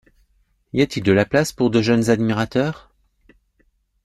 [0.73, 2.91] Y a-t-il de la place pour deux jeunes admirateurs?